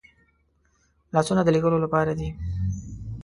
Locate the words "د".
1.43-1.49